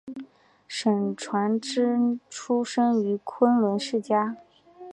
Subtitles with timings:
[0.67, 4.35] 沈传芷出生于昆曲世家。